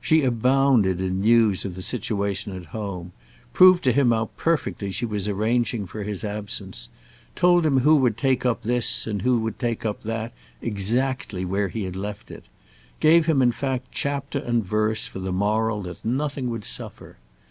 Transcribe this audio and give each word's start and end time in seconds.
She 0.00 0.24
abounded 0.24 0.98
in 1.02 1.20
news 1.20 1.66
of 1.66 1.74
the 1.74 1.82
situation 1.82 2.56
at 2.56 2.68
home, 2.72 3.12
proved 3.52 3.84
to 3.84 3.92
him 3.92 4.12
how 4.12 4.30
perfectly 4.34 4.90
she 4.90 5.04
was 5.04 5.28
arranging 5.28 5.84
for 5.86 6.04
his 6.04 6.24
absence, 6.24 6.88
told 7.36 7.66
him 7.66 7.80
who 7.80 7.96
would 7.96 8.16
take 8.16 8.46
up 8.46 8.62
this 8.62 9.06
and 9.06 9.20
who 9.20 9.50
take 9.50 9.84
up 9.84 10.00
that 10.04 10.32
exactly 10.62 11.44
where 11.44 11.68
he 11.68 11.84
had 11.84 11.96
left 11.96 12.30
it, 12.30 12.46
gave 12.98 13.26
him 13.26 13.42
in 13.42 13.52
fact 13.52 13.88
chapter 13.92 14.38
and 14.38 14.64
verse 14.64 15.06
for 15.06 15.18
the 15.18 15.32
moral 15.34 15.82
that 15.82 16.02
nothing 16.02 16.48
would 16.48 16.64
suffer. 16.64 17.18